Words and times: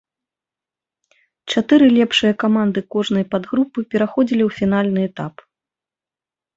Чатыры 1.53 1.85
лепшыя 1.99 2.33
каманды 2.45 2.79
кожнай 2.97 3.25
падгрупы 3.37 3.79
пераходзілі 3.95 4.43
ў 4.51 4.61
фінальны 4.61 5.01
этап. 5.09 5.35